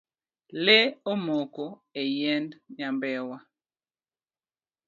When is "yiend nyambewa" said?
2.17-3.37